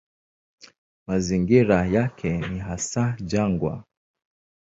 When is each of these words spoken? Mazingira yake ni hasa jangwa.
Mazingira 1.07 1.79
yake 1.85 2.29
ni 2.37 2.59
hasa 2.59 3.17
jangwa. 3.21 3.83